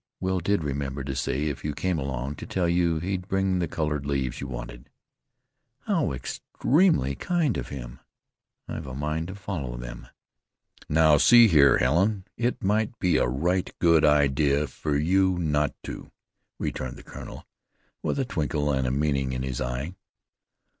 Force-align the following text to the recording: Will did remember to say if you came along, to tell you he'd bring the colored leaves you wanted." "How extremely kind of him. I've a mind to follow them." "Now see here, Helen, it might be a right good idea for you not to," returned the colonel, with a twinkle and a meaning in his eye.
Will 0.19 0.39
did 0.39 0.63
remember 0.63 1.03
to 1.03 1.15
say 1.15 1.43
if 1.43 1.63
you 1.63 1.75
came 1.75 1.99
along, 1.99 2.33
to 2.37 2.47
tell 2.47 2.67
you 2.67 2.97
he'd 2.97 3.27
bring 3.27 3.59
the 3.59 3.67
colored 3.67 4.03
leaves 4.03 4.41
you 4.41 4.47
wanted." 4.47 4.89
"How 5.81 6.11
extremely 6.11 7.13
kind 7.13 7.55
of 7.55 7.67
him. 7.69 7.99
I've 8.67 8.87
a 8.87 8.95
mind 8.95 9.27
to 9.27 9.35
follow 9.35 9.77
them." 9.77 10.07
"Now 10.89 11.17
see 11.17 11.47
here, 11.47 11.77
Helen, 11.77 12.25
it 12.35 12.63
might 12.63 12.97
be 12.97 13.17
a 13.17 13.27
right 13.27 13.71
good 13.77 14.03
idea 14.03 14.65
for 14.65 14.97
you 14.97 15.37
not 15.37 15.75
to," 15.83 16.09
returned 16.57 16.97
the 16.97 17.03
colonel, 17.03 17.45
with 18.01 18.17
a 18.17 18.25
twinkle 18.25 18.71
and 18.71 18.87
a 18.87 18.91
meaning 18.91 19.33
in 19.33 19.43
his 19.43 19.61
eye. 19.61 19.93